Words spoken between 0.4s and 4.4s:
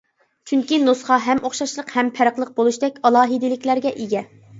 چۈنكى نۇسخا ھەم ئوخشاشلىق، ھەم پەرقلىق بولۇشتەك ئالاھىدىلىكلەرگە ئىگە.